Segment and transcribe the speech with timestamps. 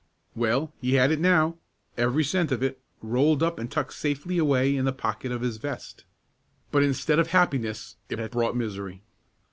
[0.35, 1.57] Well, he had it now,
[1.95, 5.57] every cent of it, rolled up and tucked safely away in the pocket of his
[5.57, 6.05] vest;
[6.71, 9.03] but instead of happiness, it had brought misery.